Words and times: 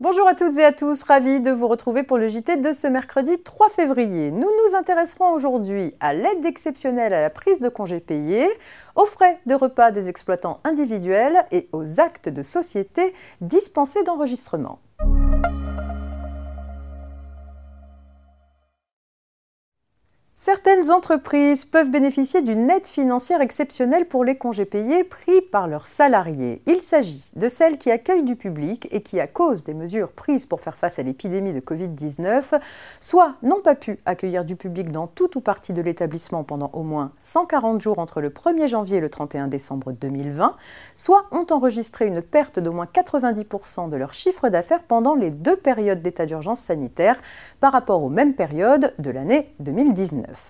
Bonjour 0.00 0.26
à 0.26 0.34
toutes 0.34 0.58
et 0.58 0.64
à 0.64 0.72
tous, 0.72 1.04
ravi 1.04 1.40
de 1.40 1.52
vous 1.52 1.68
retrouver 1.68 2.02
pour 2.02 2.18
le 2.18 2.26
JT 2.26 2.56
de 2.56 2.72
ce 2.72 2.88
mercredi 2.88 3.38
3 3.38 3.68
février. 3.68 4.32
Nous 4.32 4.40
nous 4.40 4.74
intéresserons 4.74 5.30
aujourd'hui 5.30 5.94
à 6.00 6.12
l'aide 6.12 6.44
exceptionnelle 6.44 7.14
à 7.14 7.20
la 7.20 7.30
prise 7.30 7.60
de 7.60 7.68
congés 7.68 8.00
payés, 8.00 8.48
aux 8.96 9.06
frais 9.06 9.38
de 9.46 9.54
repas 9.54 9.92
des 9.92 10.08
exploitants 10.08 10.58
individuels 10.64 11.46
et 11.52 11.68
aux 11.70 12.00
actes 12.00 12.28
de 12.28 12.42
société 12.42 13.14
dispensés 13.40 14.02
d'enregistrement. 14.02 14.80
Certaines 20.54 20.92
entreprises 20.92 21.64
peuvent 21.64 21.90
bénéficier 21.90 22.40
d'une 22.40 22.70
aide 22.70 22.86
financière 22.86 23.40
exceptionnelle 23.40 24.06
pour 24.06 24.22
les 24.22 24.36
congés 24.36 24.64
payés 24.64 25.02
pris 25.02 25.40
par 25.40 25.66
leurs 25.66 25.88
salariés. 25.88 26.62
Il 26.66 26.80
s'agit 26.80 27.24
de 27.34 27.48
celles 27.48 27.76
qui 27.76 27.90
accueillent 27.90 28.22
du 28.22 28.36
public 28.36 28.86
et 28.92 29.02
qui, 29.02 29.18
à 29.18 29.26
cause 29.26 29.64
des 29.64 29.74
mesures 29.74 30.12
prises 30.12 30.46
pour 30.46 30.60
faire 30.60 30.76
face 30.76 31.00
à 31.00 31.02
l'épidémie 31.02 31.52
de 31.52 31.58
Covid-19, 31.58 32.60
soit 33.00 33.34
n'ont 33.42 33.62
pas 33.62 33.74
pu 33.74 33.98
accueillir 34.06 34.44
du 34.44 34.54
public 34.54 34.92
dans 34.92 35.08
tout 35.08 35.36
ou 35.36 35.40
partie 35.40 35.72
de 35.72 35.82
l'établissement 35.82 36.44
pendant 36.44 36.70
au 36.72 36.84
moins 36.84 37.10
140 37.18 37.80
jours 37.80 37.98
entre 37.98 38.20
le 38.20 38.30
1er 38.30 38.68
janvier 38.68 38.98
et 38.98 39.00
le 39.00 39.10
31 39.10 39.48
décembre 39.48 39.90
2020, 39.90 40.54
soit 40.94 41.26
ont 41.32 41.46
enregistré 41.50 42.06
une 42.06 42.22
perte 42.22 42.60
d'au 42.60 42.70
moins 42.70 42.86
90% 42.86 43.88
de 43.88 43.96
leur 43.96 44.14
chiffre 44.14 44.48
d'affaires 44.50 44.84
pendant 44.84 45.16
les 45.16 45.32
deux 45.32 45.56
périodes 45.56 46.00
d'état 46.00 46.26
d'urgence 46.26 46.60
sanitaire 46.60 47.20
par 47.58 47.72
rapport 47.72 48.04
aux 48.04 48.08
mêmes 48.08 48.34
périodes 48.34 48.94
de 49.00 49.10
l'année 49.10 49.52
2019. 49.58 50.43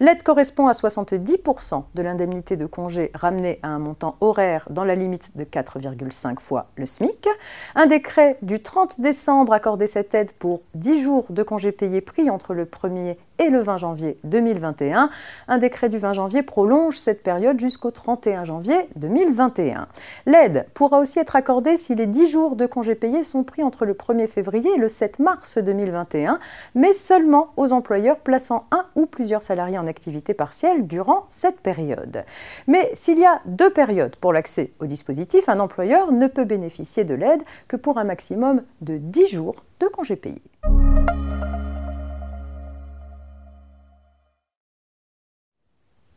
L'aide 0.00 0.22
correspond 0.22 0.66
à 0.66 0.72
70% 0.72 1.84
de 1.94 2.02
l'indemnité 2.02 2.56
de 2.56 2.66
congé 2.66 3.10
ramenée 3.14 3.58
à 3.62 3.68
un 3.68 3.78
montant 3.78 4.16
horaire 4.20 4.66
dans 4.70 4.84
la 4.84 4.94
limite 4.94 5.36
de 5.36 5.44
4,5 5.44 6.40
fois 6.40 6.66
le 6.76 6.86
SMIC. 6.86 7.28
Un 7.74 7.86
décret 7.86 8.36
du 8.42 8.60
30 8.60 9.00
décembre 9.00 9.52
accordait 9.52 9.86
cette 9.86 10.14
aide 10.14 10.32
pour 10.32 10.62
10 10.74 11.02
jours 11.02 11.26
de 11.30 11.42
congés 11.42 11.72
payés 11.72 12.00
pris 12.00 12.30
entre 12.30 12.54
le 12.54 12.64
1er 12.64 13.16
et 13.38 13.50
le 13.50 13.60
20 13.60 13.78
janvier 13.78 14.18
2021. 14.24 15.10
Un 15.48 15.58
décret 15.58 15.88
du 15.88 15.98
20 15.98 16.12
janvier 16.12 16.42
prolonge 16.42 16.98
cette 16.98 17.22
période 17.22 17.58
jusqu'au 17.58 17.90
31 17.90 18.44
janvier 18.44 18.88
2021. 18.96 19.88
L'aide 20.26 20.66
pourra 20.74 21.00
aussi 21.00 21.18
être 21.18 21.36
accordée 21.36 21.76
si 21.76 21.94
les 21.94 22.06
10 22.06 22.28
jours 22.28 22.56
de 22.56 22.66
congés 22.66 22.94
payés 22.94 23.24
sont 23.24 23.44
pris 23.44 23.62
entre 23.62 23.84
le 23.84 23.94
1er 23.94 24.28
février 24.28 24.70
et 24.74 24.78
le 24.78 24.88
7 24.88 25.18
mars 25.18 25.58
2021, 25.58 26.38
mais 26.74 26.92
seulement 26.92 27.52
aux 27.56 27.72
employeurs 27.72 28.18
plaçant 28.18 28.66
un 28.70 28.83
ou 28.94 29.06
plusieurs 29.06 29.42
salariés 29.42 29.78
en 29.78 29.86
activité 29.86 30.34
partielle 30.34 30.86
durant 30.86 31.26
cette 31.28 31.60
période. 31.60 32.24
Mais 32.66 32.90
s'il 32.94 33.18
y 33.18 33.24
a 33.24 33.40
deux 33.46 33.70
périodes 33.70 34.16
pour 34.16 34.32
l'accès 34.32 34.72
au 34.80 34.86
dispositif, 34.86 35.48
un 35.48 35.60
employeur 35.60 36.12
ne 36.12 36.26
peut 36.26 36.44
bénéficier 36.44 37.04
de 37.04 37.14
l'aide 37.14 37.42
que 37.68 37.76
pour 37.76 37.98
un 37.98 38.04
maximum 38.04 38.62
de 38.80 38.98
10 38.98 39.28
jours 39.28 39.56
de 39.80 39.86
congés 39.86 40.16
payés. 40.16 40.42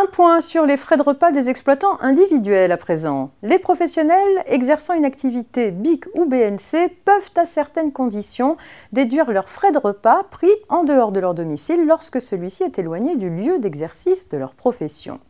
Un 0.00 0.06
point 0.06 0.40
sur 0.40 0.64
les 0.64 0.78
frais 0.78 0.96
de 0.96 1.02
repas 1.02 1.30
des 1.30 1.50
exploitants 1.50 2.00
individuels 2.00 2.72
à 2.72 2.78
présent. 2.78 3.32
Les 3.42 3.58
professionnels 3.58 4.44
exerçant 4.46 4.94
une 4.94 5.04
activité 5.04 5.72
BIC 5.72 6.06
ou 6.14 6.24
BNC 6.24 6.88
peuvent 7.04 7.30
à 7.36 7.44
certaines 7.44 7.92
conditions 7.92 8.56
déduire 8.92 9.30
leurs 9.30 9.50
frais 9.50 9.72
de 9.72 9.78
repas 9.78 10.22
pris 10.30 10.48
en 10.70 10.84
dehors 10.84 11.12
de 11.12 11.20
leur 11.20 11.34
domicile 11.34 11.84
lorsque 11.86 12.22
celui-ci 12.22 12.62
est 12.62 12.78
éloigné 12.78 13.16
du 13.16 13.28
lieu 13.28 13.58
d'exercice 13.58 14.30
de 14.30 14.38
leur 14.38 14.54
profession. 14.54 15.20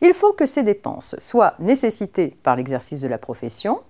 Il 0.00 0.14
faut 0.14 0.32
que 0.32 0.46
ces 0.46 0.62
dépenses 0.62 1.16
soient 1.18 1.54
nécessitées 1.58 2.34
par 2.42 2.56
l'exercice 2.56 3.00
de 3.00 3.08
la 3.08 3.18
profession, 3.18 3.80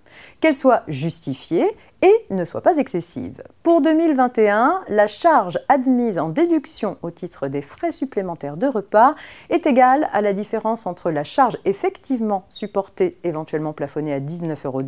qu'elles 0.41 0.55
soient 0.55 0.83
justifiées 0.89 1.69
et 2.01 2.15
ne 2.31 2.45
soient 2.45 2.63
pas 2.63 2.79
excessives. 2.79 3.43
Pour 3.63 3.81
2021, 3.83 4.83
la 4.89 5.07
charge 5.07 5.59
admise 5.69 6.19
en 6.19 6.29
déduction 6.29 6.97
au 7.03 7.11
titre 7.11 7.49
des 7.49 7.61
frais 7.61 7.91
supplémentaires 7.91 8.57
de 8.57 8.67
repas 8.67 9.15
est 9.51 9.67
égale 9.67 10.09
à 10.13 10.23
la 10.23 10.33
différence 10.33 10.87
entre 10.87 11.11
la 11.11 11.25
charge 11.25 11.59
effectivement 11.65 12.47
supportée, 12.49 13.19
éventuellement 13.25 13.73
plafonnée 13.73 14.15
à 14.15 14.21
19,10 14.21 14.67
euros, 14.67 14.83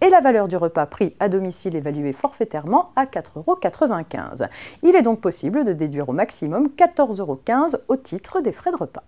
et 0.00 0.10
la 0.10 0.20
valeur 0.20 0.48
du 0.48 0.56
repas 0.56 0.86
pris 0.86 1.14
à 1.20 1.28
domicile 1.28 1.76
évalué 1.76 2.12
forfaitairement 2.12 2.92
à 2.96 3.04
4,95 3.04 3.36
euros. 3.36 4.50
Il 4.82 4.96
est 4.96 5.02
donc 5.02 5.20
possible 5.20 5.64
de 5.64 5.72
déduire 5.72 6.08
au 6.08 6.12
maximum 6.12 6.68
14,15 6.68 7.20
euros 7.20 7.40
au 7.88 7.96
titre 7.96 8.40
des 8.40 8.52
frais 8.52 8.70
de 8.70 8.76
repas. 8.76 9.02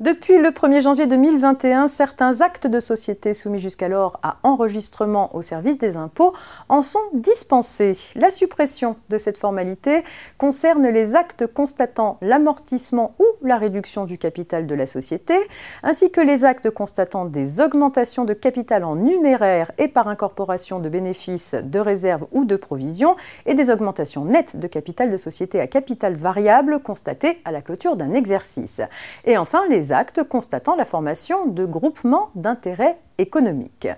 Depuis 0.00 0.38
le 0.38 0.50
1er 0.50 0.80
janvier 0.80 1.08
2021, 1.08 1.88
certains 1.88 2.40
actes 2.40 2.68
de 2.68 2.78
société 2.78 3.34
soumis 3.34 3.58
jusqu'alors 3.58 4.20
à 4.22 4.36
enregistrement 4.44 5.34
au 5.34 5.42
service 5.42 5.76
des 5.76 5.96
impôts 5.96 6.34
en 6.68 6.82
sont 6.82 7.00
dispensés. 7.14 7.98
La 8.14 8.30
suppression 8.30 8.94
de 9.08 9.18
cette 9.18 9.38
formalité 9.38 10.04
concerne 10.38 10.86
les 10.86 11.16
actes 11.16 11.48
constatant 11.48 12.16
l'amortissement 12.20 13.16
ou 13.18 13.24
la 13.44 13.56
réduction 13.56 14.04
du 14.04 14.18
capital 14.18 14.68
de 14.68 14.74
la 14.76 14.86
société, 14.86 15.34
ainsi 15.82 16.12
que 16.12 16.20
les 16.20 16.44
actes 16.44 16.70
constatant 16.70 17.24
des 17.24 17.60
augmentations 17.60 18.24
de 18.24 18.34
capital 18.34 18.84
en 18.84 18.94
numéraire 18.94 19.72
et 19.78 19.88
par 19.88 20.06
incorporation 20.06 20.78
de 20.78 20.88
bénéfices, 20.88 21.56
de 21.60 21.80
réserves 21.80 22.28
ou 22.30 22.44
de 22.44 22.54
provisions, 22.54 23.16
et 23.46 23.54
des 23.54 23.68
augmentations 23.68 24.24
nettes 24.24 24.60
de 24.60 24.68
capital 24.68 25.10
de 25.10 25.16
société 25.16 25.58
à 25.58 25.66
capital 25.66 26.16
variable 26.16 26.78
constatées 26.84 27.40
à 27.44 27.50
la 27.50 27.62
clôture 27.62 27.96
d'un 27.96 28.12
exercice. 28.12 28.80
Et 29.24 29.36
enfin, 29.36 29.62
les 29.68 29.87
constatant 30.22 30.76
la 30.76 30.84
formation 30.84 31.46
de 31.46 31.64
groupements 31.64 32.30
d'intérêt 32.34 32.98
économique. 33.18 33.88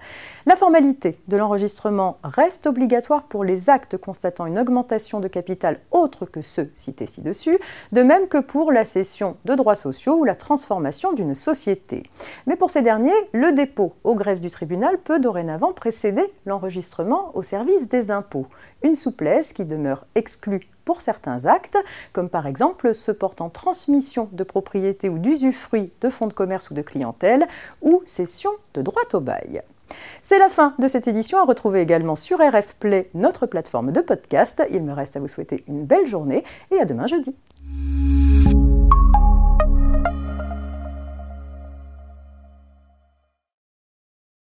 La 0.47 0.57
formalité 0.57 1.19
de 1.29 1.37
l'enregistrement 1.37 2.19
reste 2.25 2.67
obligatoire 2.67 3.25
pour 3.25 3.45
les 3.45 3.71
actes 3.71 3.99
constatant 3.99 4.47
une 4.47 4.59
augmentation 4.59 5.21
de 5.21 5.29
capital 5.29 5.81
autre 5.91 6.25
que 6.25 6.41
ceux 6.41 6.71
cités 6.75 7.07
ci-dessus, 7.07 7.59
de 7.93 8.03
même 8.03 8.27
que 8.29 8.39
pour 8.39 8.73
la 8.73 8.85
cession 8.85 9.37
de 9.45 9.55
droits 9.55 9.75
sociaux 9.75 10.17
ou 10.17 10.25
la 10.25 10.35
transformation 10.35 11.13
d'une 11.13 11.35
société. 11.35 12.03
Mais 12.47 12.57
pour 12.57 12.71
ces 12.71 12.83
derniers, 12.83 13.13
le 13.33 13.53
dépôt 13.53 13.93
au 14.05 14.15
greffe 14.15 14.41
du 14.41 14.51
tribunal 14.51 14.99
peut 14.99 15.21
dorénavant 15.21 15.73
précéder 15.73 16.25
l'enregistrement 16.47 17.31
au 17.35 17.43
service 17.43 17.89
des 17.89 18.11
impôts, 18.11 18.47
une 18.83 18.95
souplesse 18.95 19.53
qui 19.53 19.65
demeure 19.65 20.07
exclue 20.15 20.61
pour 20.85 21.03
certains 21.03 21.47
actes, 21.47 21.79
comme 22.13 22.29
par 22.29 22.47
exemple 22.47 22.95
ceux 22.95 23.15
portant 23.15 23.49
transmission 23.49 24.29
de 24.33 24.43
propriété 24.43 25.09
ou 25.09 25.19
d'usufruit 25.19 25.93
de 26.01 26.09
fonds 26.09 26.27
de 26.27 26.33
commerce 26.33 26.71
ou 26.71 26.75
de 26.75 26.83
clientèle, 26.83 27.47
ou 27.81 28.03
cession 28.05 28.51
de 28.75 28.83
droit 28.83 29.05
C'est 30.21 30.39
la 30.39 30.49
fin 30.49 30.75
de 30.79 30.87
cette 30.87 31.09
édition, 31.09 31.39
à 31.39 31.45
retrouver 31.45 31.81
également 31.81 32.15
sur 32.15 32.39
RF 32.39 32.75
Play, 32.79 33.11
notre 33.15 33.47
plateforme 33.47 33.93
de 33.93 34.01
podcast. 34.01 34.63
Il 34.71 34.83
me 34.83 34.93
reste 34.93 35.17
à 35.17 35.21
vous 35.21 35.29
souhaiter 35.29 35.65
une 35.67 35.85
belle 35.85 36.07
journée 36.07 36.45
et 36.71 36.79
à 36.79 36.85
demain 36.85 37.07
jeudi. 37.07 37.35